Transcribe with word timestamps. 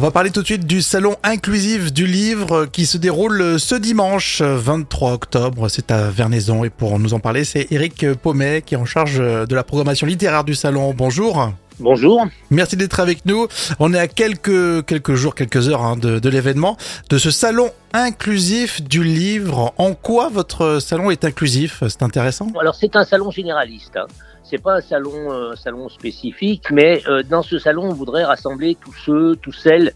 On 0.00 0.02
va 0.02 0.10
parler 0.10 0.30
tout 0.30 0.40
de 0.40 0.46
suite 0.46 0.66
du 0.66 0.80
salon 0.80 1.16
inclusif 1.22 1.92
du 1.92 2.06
livre 2.06 2.64
qui 2.64 2.86
se 2.86 2.96
déroule 2.96 3.60
ce 3.60 3.74
dimanche 3.74 4.40
23 4.40 5.12
octobre. 5.12 5.68
C'est 5.68 5.90
à 5.90 6.08
Vernaison 6.08 6.64
et 6.64 6.70
pour 6.70 6.98
nous 6.98 7.12
en 7.12 7.20
parler, 7.20 7.44
c'est 7.44 7.70
Eric 7.70 8.14
Paumet 8.14 8.62
qui 8.62 8.72
est 8.72 8.78
en 8.78 8.86
charge 8.86 9.18
de 9.18 9.54
la 9.54 9.62
programmation 9.62 10.06
littéraire 10.06 10.44
du 10.44 10.54
salon. 10.54 10.94
Bonjour. 10.96 11.52
Bonjour. 11.80 12.26
Merci 12.48 12.78
d'être 12.78 12.98
avec 12.98 13.26
nous. 13.26 13.46
On 13.78 13.92
est 13.92 13.98
à 13.98 14.08
quelques, 14.08 14.86
quelques 14.86 15.16
jours, 15.16 15.34
quelques 15.34 15.68
heures 15.68 15.82
hein, 15.82 15.98
de, 15.98 16.18
de 16.18 16.28
l'événement, 16.30 16.78
de 17.10 17.18
ce 17.18 17.30
salon 17.30 17.68
inclusif 17.92 18.82
du 18.82 19.04
livre. 19.04 19.74
En 19.76 19.92
quoi 19.92 20.30
votre 20.30 20.78
salon 20.80 21.10
est 21.10 21.26
inclusif? 21.26 21.84
C'est 21.90 22.02
intéressant 22.02 22.46
Alors 22.58 22.74
c'est 22.74 22.96
un 22.96 23.04
salon 23.04 23.30
généraliste. 23.30 23.98
Hein. 23.98 24.06
C'est 24.50 24.60
pas 24.60 24.78
un 24.78 25.54
salon, 25.54 25.88
spécifique, 25.88 26.72
mais 26.72 27.00
euh, 27.06 27.22
dans 27.22 27.42
ce 27.42 27.60
salon, 27.60 27.84
on 27.84 27.94
voudrait 27.94 28.24
rassembler 28.24 28.74
tous 28.74 28.92
ceux, 28.92 29.36
toutes 29.36 29.54
celles 29.54 29.92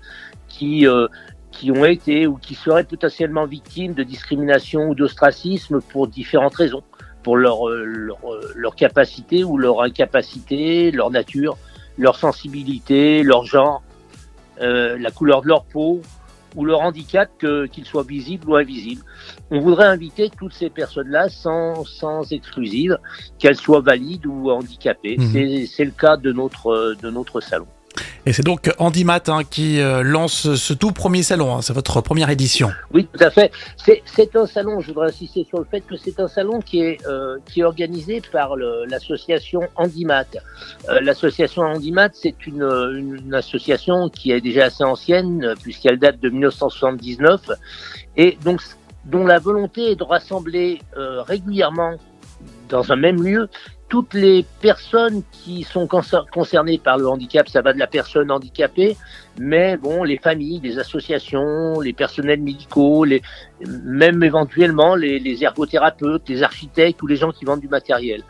qui 0.48 0.86
euh, 0.86 1.08
qui 1.50 1.72
ont 1.72 1.84
été 1.84 2.28
ou 2.28 2.36
qui 2.36 2.54
seraient 2.54 2.84
potentiellement 2.84 3.46
victimes 3.46 3.94
de 3.94 4.04
discrimination 4.04 4.90
ou 4.90 4.94
d'ostracisme 4.94 5.80
pour 5.80 6.06
différentes 6.06 6.54
raisons, 6.54 6.84
pour 7.24 7.36
leur, 7.36 7.68
euh, 7.68 8.14
capacité 8.76 9.42
ou 9.42 9.58
leur 9.58 9.82
incapacité, 9.82 10.92
leur 10.92 11.10
nature, 11.10 11.56
leur 11.98 12.14
sensibilité, 12.14 13.24
leur 13.24 13.44
genre, 13.44 13.82
la 14.60 15.10
couleur 15.10 15.42
de 15.42 15.48
leur 15.48 15.64
peau 15.64 16.00
ou 16.54 16.64
leur 16.64 16.80
handicap, 16.80 17.30
que, 17.38 17.66
qu'il 17.66 17.84
soit 17.84 18.06
visible 18.06 18.48
ou 18.48 18.56
invisible. 18.56 19.02
On 19.50 19.60
voudrait 19.60 19.86
inviter 19.86 20.30
toutes 20.30 20.52
ces 20.52 20.70
personnes-là 20.70 21.28
sans, 21.28 21.84
sans 21.84 22.30
exclusive, 22.32 22.98
qu'elles 23.38 23.56
soient 23.56 23.80
valides 23.80 24.26
ou 24.26 24.50
handicapées. 24.50 25.16
Mhm. 25.18 25.28
C'est, 25.32 25.66
c'est 25.66 25.84
le 25.84 25.90
cas 25.90 26.16
de 26.16 26.32
notre, 26.32 26.96
de 27.00 27.10
notre 27.10 27.40
salon. 27.40 27.66
Et 28.26 28.32
c'est 28.32 28.42
donc 28.42 28.72
Andy 28.78 29.04
hein, 29.06 29.42
qui 29.48 29.80
euh, 29.80 30.02
lance 30.02 30.54
ce 30.54 30.72
tout 30.72 30.92
premier 30.92 31.22
salon. 31.22 31.54
hein. 31.54 31.62
C'est 31.62 31.74
votre 31.74 32.00
première 32.00 32.30
édition. 32.30 32.70
Oui, 32.92 33.06
tout 33.12 33.22
à 33.22 33.30
fait. 33.30 33.52
C'est, 33.76 34.34
un 34.34 34.46
salon, 34.46 34.80
je 34.80 34.88
voudrais 34.88 35.08
insister 35.08 35.44
sur 35.44 35.58
le 35.58 35.66
fait 35.70 35.82
que 35.82 35.96
c'est 35.96 36.18
un 36.18 36.28
salon 36.28 36.60
qui 36.60 36.80
est, 36.80 37.06
euh, 37.06 37.36
qui 37.44 37.60
est 37.60 37.64
organisé 37.64 38.22
par 38.32 38.56
l'association 38.56 39.60
Handimat. 39.76 40.24
Euh, 40.88 41.00
l'association 41.02 41.62
Handimat, 41.62 42.08
c'est 42.14 42.46
une, 42.46 43.34
association 43.34 44.08
qui 44.08 44.32
est 44.32 44.40
déjà 44.40 44.66
assez 44.66 44.84
ancienne, 44.84 45.54
puisqu'elle 45.62 45.98
date 45.98 46.18
de 46.20 46.30
1979, 46.30 47.50
et 48.16 48.38
donc 48.42 48.62
dont 49.04 49.26
la 49.26 49.38
volonté 49.38 49.90
est 49.90 49.96
de 49.96 50.04
rassembler 50.04 50.80
régulièrement 50.96 51.96
dans 52.68 52.90
un 52.90 52.96
même 52.96 53.22
lieu 53.22 53.48
toutes 53.94 54.14
les 54.14 54.44
personnes 54.60 55.22
qui 55.30 55.62
sont 55.62 55.86
concer- 55.86 56.28
concernées 56.32 56.78
par 56.78 56.98
le 56.98 57.06
handicap, 57.06 57.48
ça 57.48 57.62
va 57.62 57.72
de 57.72 57.78
la 57.78 57.86
personne 57.86 58.28
handicapée, 58.28 58.96
mais 59.38 59.76
bon, 59.76 60.02
les 60.02 60.18
familles, 60.18 60.58
les 60.64 60.80
associations, 60.80 61.78
les 61.78 61.92
personnels 61.92 62.40
médicaux, 62.40 63.04
les, 63.04 63.22
même 63.84 64.20
éventuellement 64.24 64.96
les, 64.96 65.44
ergothérapeutes, 65.44 66.28
les 66.28 66.42
architectes 66.42 67.00
ou 67.02 67.06
les 67.06 67.14
gens 67.14 67.30
qui 67.30 67.44
vendent 67.44 67.60
du 67.60 67.68
matériel. 67.68 68.24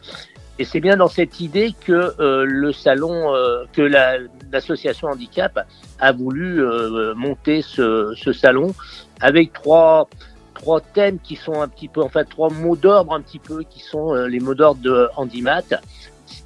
Et 0.59 0.65
c'est 0.67 0.81
bien 0.81 0.99
dans 0.99 1.09
cette 1.09 1.41
idée 1.41 1.73
que 1.87 2.13
euh, 2.21 2.45
le 2.45 2.71
salon, 2.75 3.35
euh, 3.35 3.65
que 3.73 3.81
la- 3.81 4.19
l'association 4.53 5.09
handicap 5.09 5.67
a 5.99 6.13
voulu 6.13 6.63
euh, 6.63 7.15
monter 7.15 7.63
ce 7.63 8.33
salon 8.35 8.75
avec 9.19 9.55
trois 9.55 10.11
trois 10.65 10.81
thèmes 10.81 11.19
qui 11.23 11.37
sont 11.37 11.61
un 11.61 11.69
petit 11.69 11.89
peu, 11.89 12.03
enfin 12.03 12.25
trois 12.25 12.49
mots 12.49 12.75
d'ordre 12.75 13.13
un 13.13 13.21
petit 13.21 13.39
peu, 13.39 13.63
qui 13.69 13.81
sont 13.81 14.15
euh, 14.15 14.27
les 14.29 14.41
mots 14.41 14.55
d'ordre 14.55 14.81
de 14.81 15.09
Handimat, 15.17 15.61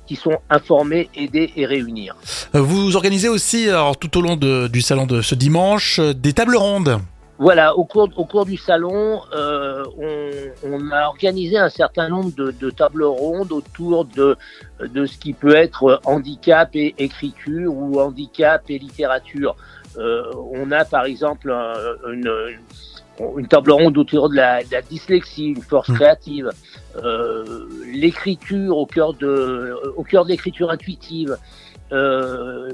qui 0.09 0.17
sont 0.17 0.39
informer, 0.51 1.09
aider 1.15 1.53
et 1.55 1.65
réunir. 1.67 2.17
Euh, 2.57 2.61
Vous 2.61 2.97
organisez 2.97 3.29
aussi, 3.29 3.69
alors, 3.71 3.97
tout 3.97 4.19
au 4.19 4.21
long 4.21 4.35
de- 4.37 4.67
du 4.67 4.81
salon 4.81 5.07
de 5.07 5.23
ce 5.23 5.37
dimanche, 5.37 6.01
euh, 6.01 6.13
des 6.15 6.33
tables 6.33 6.57
rondes. 6.57 6.99
Voilà, 7.39 7.77
au 7.77 7.85
cours, 7.85 8.09
au 8.17 8.25
cours 8.25 8.45
du 8.45 8.57
salon, 8.57 9.21
euh, 9.37 9.85
on, 9.97 10.73
on 10.73 10.91
a 10.91 11.07
organisé 11.07 11.57
un 11.57 11.69
certain 11.71 12.09
nombre 12.09 12.33
de, 12.35 12.51
de 12.51 12.71
tables 12.71 13.05
rondes 13.05 13.53
autour 13.53 14.05
de, 14.07 14.37
de 14.85 15.07
ce 15.07 15.17
qui 15.19 15.33
peut 15.33 15.55
être 15.55 16.01
handicap 16.05 16.71
et 16.75 16.97
écriture 16.99 17.73
ou 17.73 18.01
handicap 18.01 18.63
et 18.69 18.79
littérature. 18.81 19.55
Euh, 19.99 20.25
on 20.53 20.73
a 20.73 20.85
par 20.85 21.05
exemple 21.05 21.53
un- 21.53 22.13
une, 22.13 22.33
une 23.39 23.47
table 23.49 23.71
ronde 23.73 23.97
autour 23.99 24.29
de 24.31 24.37
la, 24.37 24.63
de 24.63 24.71
la 24.73 24.83
dyslexie, 24.83 25.49
une 25.49 25.63
force 25.63 25.89
Mmh. 25.89 25.95
créative, 25.95 26.51
euh, 27.03 27.69
l'écriture 27.93 28.77
au 28.77 28.87
cœur 28.87 29.15
de, 29.15 29.75
au 29.97 30.03
cœur 30.05 30.25
de 30.25 30.31
l'écriture 30.31 30.71
intuitive. 30.71 31.37
Euh, 31.93 32.71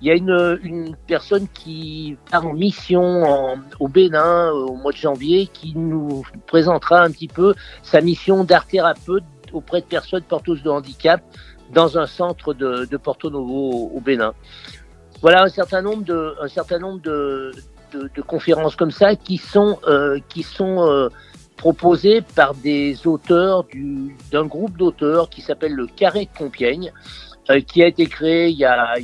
il 0.00 0.08
y 0.08 0.10
a 0.10 0.14
une, 0.14 0.58
une 0.62 0.96
personne 1.06 1.46
qui 1.52 2.16
part 2.30 2.46
en 2.46 2.52
mission 2.52 3.02
en- 3.24 3.56
au 3.80 3.88
Bénin 3.88 4.50
au 4.50 4.74
mois 4.76 4.92
de 4.92 4.96
janvier 4.96 5.46
qui 5.52 5.72
nous 5.76 6.24
présentera 6.46 7.00
un 7.02 7.10
petit 7.10 7.28
peu 7.28 7.54
sa 7.82 8.00
mission 8.00 8.44
d'art 8.44 8.66
thérapeute 8.66 9.24
auprès 9.52 9.80
de 9.80 9.86
personnes 9.86 10.22
porteuses 10.22 10.62
de 10.62 10.70
handicap 10.70 11.22
dans 11.72 11.96
un 11.98 12.06
centre 12.06 12.54
de, 12.54 12.84
de 12.84 12.96
Porto 12.96 13.30
Novo 13.30 13.90
au 13.94 14.00
Bénin. 14.00 14.32
Voilà 15.22 15.44
un 15.44 15.48
certain 15.48 15.80
nombre 15.80 16.04
de, 16.04 16.34
un 16.40 16.48
certain 16.48 16.78
nombre 16.78 17.00
de, 17.00 17.50
de, 17.94 18.22
conférences 18.22 18.76
comme 18.76 18.90
ça 18.90 19.16
qui 19.16 19.36
sont, 19.38 19.78
euh, 19.86 20.18
qui 20.28 20.42
sont 20.42 20.86
euh, 20.88 21.08
proposées 21.56 22.22
par 22.34 22.54
des 22.54 23.06
auteurs 23.06 23.64
du- 23.64 24.16
d'un 24.32 24.44
groupe 24.46 24.76
d'auteurs 24.76 25.28
qui 25.30 25.40
s'appelle 25.40 25.72
le 25.72 25.86
Carré 25.86 26.26
de 26.32 26.38
Compiègne, 26.38 26.92
euh, 27.50 27.60
qui 27.60 27.82
a 27.82 27.86
été 27.86 28.06
créé 28.06 28.48
il 28.48 28.58
y 28.58 28.64
a, 28.64 28.94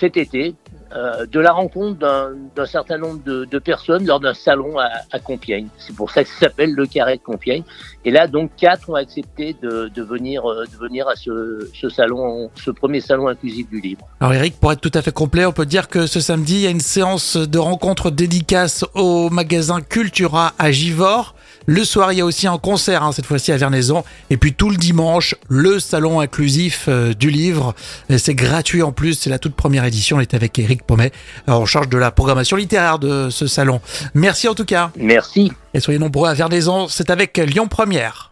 cet 0.00 0.16
été, 0.16 0.54
euh, 0.94 1.26
de 1.26 1.40
la 1.40 1.52
rencontre 1.52 1.98
d'un 1.98 2.66
certain 2.66 2.98
nombre 2.98 3.20
de, 3.24 3.44
de 3.44 3.58
personnes 3.58 4.06
lors 4.06 4.20
d'un 4.20 4.34
salon 4.34 4.78
à, 4.78 4.88
à 5.12 5.18
Compiègne. 5.18 5.68
C'est 5.78 5.94
pour 5.94 6.10
ça 6.10 6.24
que 6.24 6.30
ça 6.30 6.46
s'appelle 6.46 6.72
le 6.72 6.86
Carré 6.86 7.16
de 7.16 7.22
Compiègne. 7.22 7.62
Et 8.04 8.10
là, 8.10 8.26
donc, 8.26 8.50
quatre 8.56 8.90
ont 8.90 8.94
accepté 8.94 9.56
de, 9.62 9.88
de 9.94 10.02
venir, 10.02 10.44
euh, 10.44 10.64
de 10.64 10.76
venir 10.76 11.08
à 11.08 11.16
ce, 11.16 11.70
ce 11.74 11.88
salon, 11.88 12.50
ce 12.54 12.70
premier 12.70 13.00
salon 13.00 13.28
inclusif 13.28 13.68
du 13.68 13.80
livre. 13.80 14.02
Alors 14.20 14.34
Eric, 14.34 14.58
pour 14.60 14.72
être 14.72 14.80
tout 14.80 14.92
à 14.94 15.02
fait 15.02 15.12
complet, 15.12 15.46
on 15.46 15.52
peut 15.52 15.66
dire 15.66 15.88
que 15.88 16.06
ce 16.06 16.20
samedi, 16.20 16.54
il 16.54 16.60
y 16.62 16.66
a 16.66 16.70
une 16.70 16.80
séance 16.80 17.36
de 17.36 17.58
rencontre 17.58 18.10
dédicace 18.10 18.84
au 18.94 19.30
magasin 19.30 19.80
Cultura 19.80 20.54
à 20.58 20.72
Givors. 20.72 21.35
Le 21.66 21.84
soir, 21.84 22.12
il 22.12 22.18
y 22.18 22.20
a 22.20 22.24
aussi 22.24 22.46
un 22.46 22.58
concert, 22.58 23.02
hein, 23.02 23.10
cette 23.10 23.26
fois-ci 23.26 23.50
à 23.50 23.56
Vernaison. 23.56 24.04
Et 24.30 24.36
puis 24.36 24.54
tout 24.54 24.70
le 24.70 24.76
dimanche, 24.76 25.34
le 25.48 25.80
salon 25.80 26.20
inclusif 26.20 26.86
euh, 26.88 27.12
du 27.12 27.28
livre. 27.28 27.74
C'est 28.16 28.34
gratuit 28.34 28.82
en 28.82 28.92
plus, 28.92 29.14
c'est 29.14 29.30
la 29.30 29.40
toute 29.40 29.54
première 29.54 29.84
édition. 29.84 30.18
On 30.18 30.20
est 30.20 30.34
avec 30.34 30.58
Eric 30.60 30.84
Pommet, 30.84 31.10
euh, 31.48 31.52
en 31.52 31.66
charge 31.66 31.88
de 31.88 31.98
la 31.98 32.12
programmation 32.12 32.56
littéraire 32.56 33.00
de 33.00 33.30
ce 33.30 33.48
salon. 33.48 33.80
Merci 34.14 34.48
en 34.48 34.54
tout 34.54 34.64
cas. 34.64 34.90
Merci. 34.96 35.52
Et 35.74 35.80
soyez 35.80 35.98
nombreux 35.98 36.28
à 36.28 36.34
Vernaison, 36.34 36.86
c'est 36.88 37.10
avec 37.10 37.36
Lyon 37.36 37.66
Première. 37.66 38.24